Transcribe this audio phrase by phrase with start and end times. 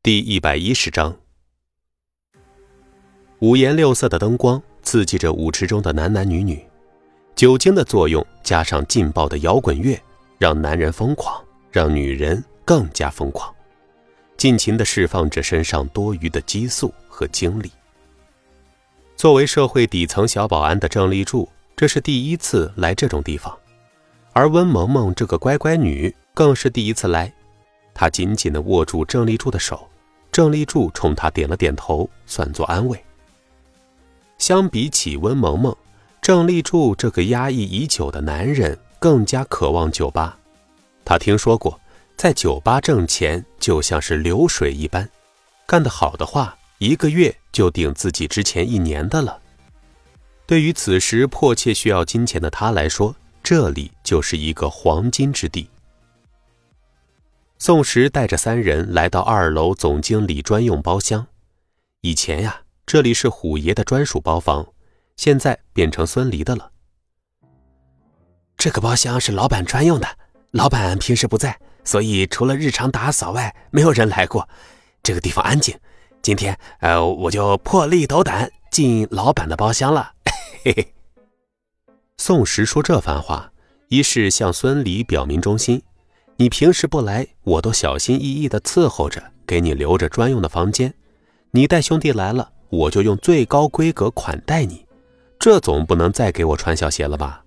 [0.00, 1.14] 第一百一十章，
[3.40, 6.64] 五颜六色的灯光刺激着舞池中的男男女女，
[7.34, 10.00] 酒精的作用加上劲爆的摇滚乐，
[10.38, 13.52] 让男人疯狂，让女人更加疯狂，
[14.36, 17.68] 尽情的释放着身上多余的激素和精力。
[19.16, 23.52] 作为社会底层小保安的郑立柱，这是第一次来这种地方，
[24.32, 27.34] 而温萌萌这个乖乖女更是第一次来。
[27.98, 29.88] 他紧紧地握住郑立柱的手，
[30.30, 32.96] 郑立柱冲他点了点头，算作安慰。
[34.38, 35.76] 相比起温萌萌，
[36.22, 40.38] 郑立柱这个压抑已久的男人更加渴望酒吧。
[41.04, 41.80] 他听说过，
[42.16, 45.10] 在酒吧挣钱就像是流水一般，
[45.66, 49.40] 干得好的话，一个月就顶自己之前一年的了。
[50.46, 55.68] 对于此时迫切需要金钱的他来说，这里就是一个黄金之地。
[57.60, 61.26] 宋石带着三人来到二楼总经理专用包厢。
[62.02, 64.64] 以前呀，这里是虎爷的专属包房，
[65.16, 66.70] 现在变成孙离的了。
[68.56, 70.06] 这个包厢是老板专用的，
[70.52, 74.48] 老板平时不在，所以除了日常打扫外，没有人来过。
[75.02, 75.76] 这个地方安静，
[76.22, 80.12] 今天呃，我就破例斗胆进老板的包厢了。
[80.62, 80.94] 嘿嘿。
[82.18, 83.52] 宋石说这番话，
[83.88, 85.82] 一是向孙离表明忠心。
[86.40, 90.94] 你平时不来，我都小心翼翼地伺候着，给你留着专用的房间。
[91.50, 94.86] 你带兄弟来了，我就用最高规格款待你。
[95.40, 97.44] 这总不能再给我穿小鞋了吧？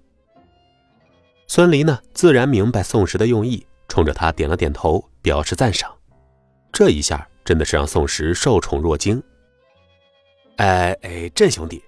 [1.47, 5.89] 孙离呢，自然明白宋石的用意，冲着他点了点头，表示赞赏。
[6.73, 9.23] 这一下真的是让宋石受宠若惊。
[10.57, 11.81] 哎哎，郑兄弟，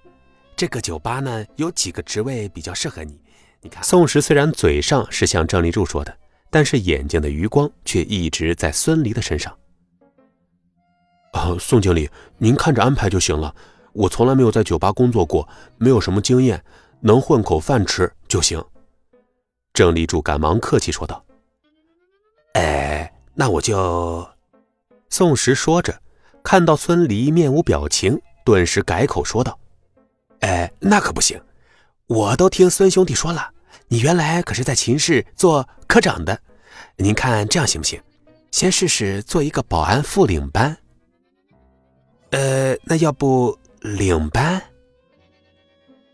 [0.56, 3.20] 这个酒吧呢，有几个职位比较适合你？
[3.60, 6.16] 你看，宋石虽然嘴上是向郑立柱说的。
[6.50, 9.56] 但是眼睛的余光却一直在孙离的身上。
[11.32, 13.54] 啊，宋经理，您看着安排就行了。
[13.92, 16.64] 我从来没有在酒吧工作过，没有什么经验，
[17.00, 18.64] 能混口饭吃就行。
[19.72, 21.24] 郑立柱赶忙客气说道
[22.54, 24.28] ：“哎，那我就……”
[25.10, 26.00] 宋石说着，
[26.42, 29.58] 看到孙离面无表情，顿时改口说道
[30.40, 31.40] ：“哎，那可不行，
[32.06, 33.50] 我都听孙兄弟说了。”
[33.88, 36.40] 你原来可是在秦氏做科长的，
[36.96, 38.00] 您看这样行不行？
[38.50, 40.76] 先试试做一个保安副领班。
[42.30, 44.62] 呃，那要不领班？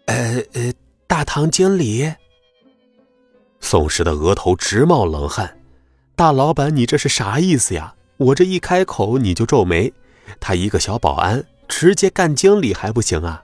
[0.07, 0.73] 呃呃，
[1.07, 2.13] 大堂经理。
[3.61, 5.59] 宋石的额头直冒冷汗。
[6.17, 7.95] 大老板，你这是啥意思呀？
[8.17, 9.93] 我这一开口你就皱眉。
[10.39, 13.43] 他一个小保安，直接干经理还不行啊？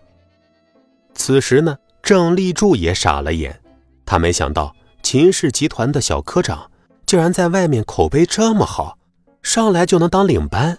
[1.15, 3.59] 此时呢，郑立柱也傻了眼。
[4.07, 6.71] 他没想到秦氏集团的小科长
[7.05, 8.97] 竟然在外面口碑这么好，
[9.43, 10.79] 上来就能当领班。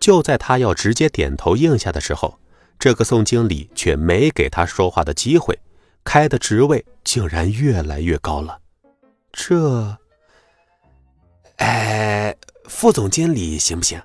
[0.00, 2.38] 就在他要直接点头应下的时候，
[2.78, 5.58] 这个宋经理却没给他说话的机会，
[6.04, 8.58] 开的职位竟然越来越高了。
[9.32, 9.96] 这，
[11.56, 12.34] 哎，
[12.68, 14.00] 副总经理行不行？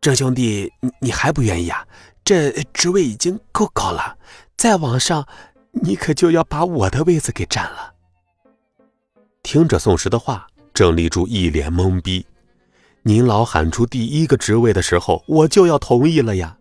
[0.00, 1.86] 郑兄弟，你你还不愿意啊？
[2.24, 4.16] 这职位已经够高了，
[4.56, 5.26] 再往上。
[5.72, 7.94] 你可就要把我的位子给占了。
[9.42, 12.26] 听着宋石的话，郑立柱一脸懵逼。
[13.02, 16.58] 您老喊出第一个职位的时候，我就要同意了呀。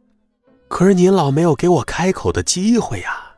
[0.67, 3.35] 可是您老没有给我开口的机会呀。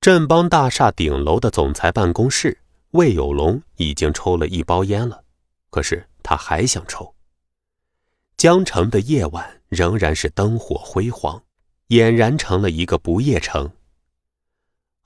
[0.00, 2.56] 振邦大厦顶楼的总裁办公室，
[2.92, 5.22] 魏有龙已经抽了一包烟了，
[5.70, 7.14] 可是他还想抽。
[8.36, 11.42] 江城的夜晚仍然是灯火辉煌。
[11.90, 13.72] 俨然成了一个不夜城。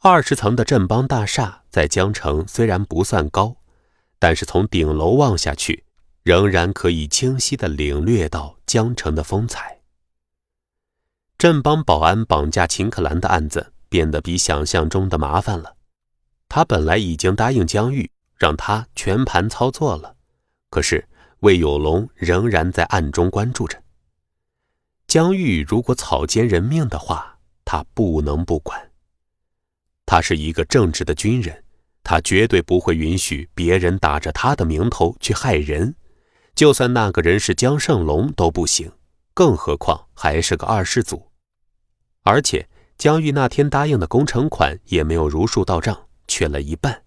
[0.03, 3.57] 二十层的振邦大厦在江城虽然不算高，
[4.19, 5.85] 但是从顶楼望下去，
[6.23, 9.81] 仍然可以清晰的领略到江城的风采。
[11.39, 15.77] 振邦保安绑架秦克兰的案子变得比想象中的麻烦了。
[16.51, 20.17] 他本来已经答应江玉让他全盘操作了，
[20.69, 21.09] 可是
[21.41, 23.83] 魏有龙仍然在暗中关注着。
[25.07, 28.91] 江玉如果草菅人命的话，他不能不管。
[30.07, 31.65] 他是一个正直的军人，
[32.03, 35.95] 他绝对不会允许别人打着他的名头去害人，
[36.55, 38.91] 就算那个人是江胜龙都不行，
[39.33, 41.31] 更何况还是个二世祖。
[42.23, 42.69] 而且
[42.99, 47.03] 江玉那天答应的工程款也没有如数到账，缺了一半。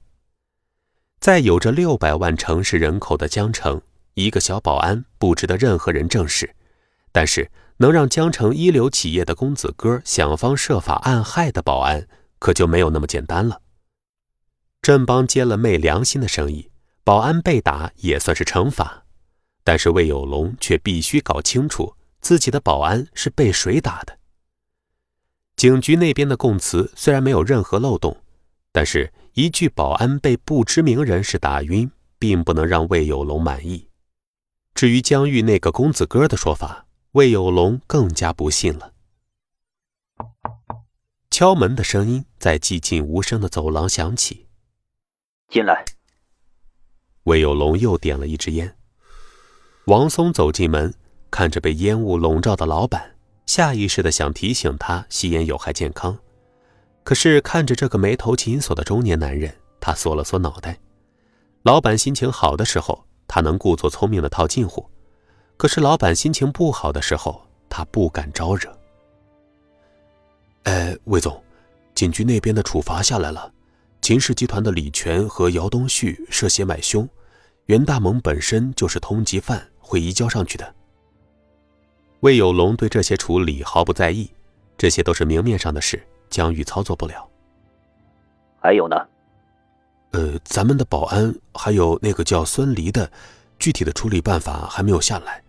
[1.19, 3.81] 在有着六百万城市人口的江城，
[4.13, 6.55] 一个小保安不值得任何人正视，
[7.11, 7.51] 但是。
[7.77, 12.07] 能让江城一流企业的公子哥想方设法暗害的保安，
[12.39, 13.61] 可就没有那么简单了。
[14.81, 16.71] 振邦接了昧良心的生意，
[17.03, 19.03] 保安被打也算是惩罚。
[19.63, 24.17] 但是魏有龙却必须搞清楚自己的保安是被谁打的。
[25.57, 28.15] 警局那边的供词虽然没有任何漏洞，
[28.71, 33.89] 但是一句保安被不知名人士打晕，并不能让魏有龙满意。
[34.73, 36.86] 至于江玉那个公子哥的说法，
[37.17, 38.93] 魏有龙更加不信了。
[41.31, 44.45] 敲门的声音在寂静无声的走廊响起。
[45.49, 45.83] 进来。
[47.23, 48.77] 魏有龙又点了一支烟。
[49.85, 50.93] 王松走进门，
[51.31, 53.15] 看着被烟雾笼罩的老板，
[53.47, 56.19] 下意识的想提醒他吸烟有害健康，
[57.03, 60.77] 可是看着这个眉头紧锁的中年男人，他缩了缩脑袋。
[61.63, 64.87] 老板心情好的时候，他能故作聪明的套近乎，
[65.57, 68.71] 可是老板心情不好的时候，他不敢招惹。
[70.63, 71.43] 哎，魏总，
[71.93, 73.51] 警局那边的处罚下来了，
[74.01, 77.09] 秦氏集团的李全和姚东旭涉嫌买凶，
[77.65, 79.67] 袁大猛本身就是通缉犯。
[79.89, 80.75] 会移交上去的。
[82.19, 84.29] 魏有龙对这些处理毫不在意，
[84.77, 87.25] 这些都是明面上的事，江玉操作不了。
[88.59, 88.97] 还有呢？
[90.11, 93.09] 呃，咱们的保安还有那个叫孙离的，
[93.59, 95.41] 具体的处理办法还没有下来。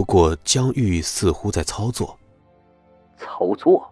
[0.00, 2.18] 不过江玉似乎在操作。
[3.18, 3.86] 操作？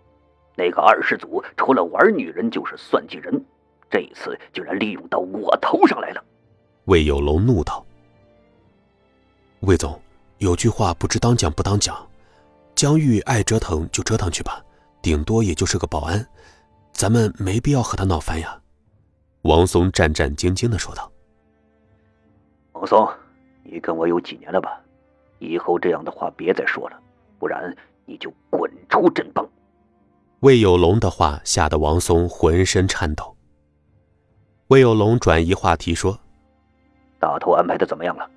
[0.57, 3.45] 那个二世祖除了玩女人就是算计人，
[3.91, 6.25] 这一次竟然利用到我头上来了。
[6.87, 7.85] 魏有龙怒道。
[9.61, 10.01] 魏总，
[10.39, 11.95] 有句话不知当讲不当讲，
[12.75, 14.65] 江玉爱折腾就折腾去吧，
[15.03, 16.27] 顶多也就是个保安，
[16.91, 18.59] 咱们没必要和他闹翻呀。”
[19.45, 21.13] 王松战战兢兢的说道。
[22.73, 23.07] “王松，
[23.63, 24.81] 你跟我有几年了吧？
[25.39, 26.99] 以后这样的话别再说了，
[27.39, 27.75] 不然
[28.05, 29.49] 你就滚出镇邦。”
[30.41, 33.37] 魏有龙的话吓得王松浑身颤抖。
[34.69, 36.19] 魏有龙转移话题说
[37.19, 38.31] ：“大头安排的怎么样了？”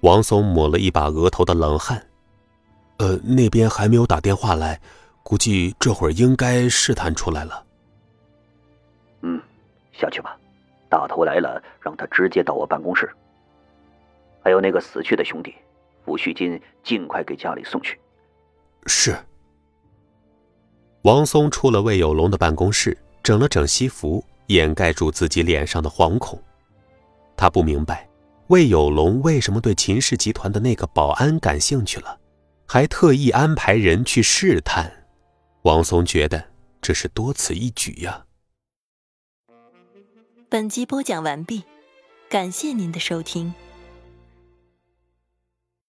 [0.00, 2.04] 王松抹了一把额头的冷汗，
[2.98, 4.80] 呃，那边还没有打电话来，
[5.22, 7.64] 估计这会儿应该试探出来了。
[9.22, 9.40] 嗯，
[9.92, 10.36] 下去吧，
[10.88, 13.08] 大头来了，让他直接到我办公室。
[14.42, 15.54] 还有那个死去的兄弟，
[16.04, 17.98] 抚恤金尽快给家里送去。
[18.86, 19.16] 是。
[21.02, 26.40] 王松出了魏有龙的办公室，整了整西服，掩盖住自己脸上的惶恐。
[27.36, 28.08] 他不明白。
[28.48, 32.20] 魏有龙为什么对秦氏集团的那个保安感兴趣了，
[32.66, 35.06] 还特意安排人去试探？
[35.62, 36.50] 王松觉得
[36.82, 38.26] 这是多此一举呀。
[40.50, 41.64] 本集播讲完毕，
[42.28, 43.54] 感谢您的收听。